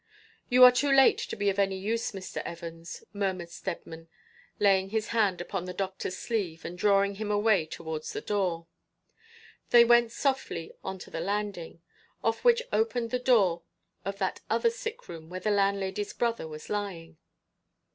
[0.49, 2.37] 'You are too late to be of any use, Mr.
[2.41, 4.07] Evans,' murmured Steadman,
[4.59, 8.65] laying his hand upon the doctor's sleeve and drawing him away towards the door.
[9.69, 11.83] They went softly on to the landing,
[12.23, 13.61] off which opened the door
[14.03, 17.19] of that other sick room where the landlady's brother was lying.